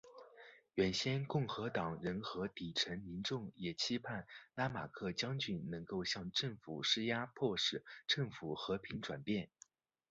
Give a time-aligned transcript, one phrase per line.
[0.73, 9.51] 原先共和党人和底层民众也期盼拉马克将军能够向政府施压迫使政府和平转变。